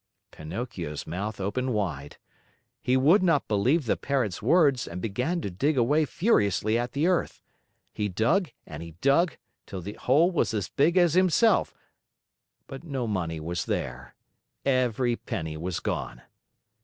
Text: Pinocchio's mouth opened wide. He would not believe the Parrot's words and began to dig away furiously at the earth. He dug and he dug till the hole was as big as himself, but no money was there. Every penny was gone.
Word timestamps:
Pinocchio's 0.31 1.05
mouth 1.05 1.39
opened 1.39 1.73
wide. 1.75 2.17
He 2.81 2.97
would 2.97 3.21
not 3.21 3.47
believe 3.47 3.85
the 3.85 3.95
Parrot's 3.95 4.41
words 4.41 4.87
and 4.87 4.99
began 4.99 5.41
to 5.41 5.51
dig 5.51 5.77
away 5.77 6.05
furiously 6.05 6.75
at 6.75 6.93
the 6.93 7.05
earth. 7.05 7.43
He 7.93 8.09
dug 8.09 8.49
and 8.65 8.81
he 8.81 8.93
dug 9.01 9.37
till 9.67 9.79
the 9.79 9.93
hole 9.93 10.31
was 10.31 10.55
as 10.55 10.69
big 10.69 10.97
as 10.97 11.13
himself, 11.13 11.75
but 12.65 12.83
no 12.83 13.05
money 13.05 13.39
was 13.39 13.65
there. 13.65 14.15
Every 14.65 15.15
penny 15.17 15.55
was 15.55 15.79
gone. 15.79 16.23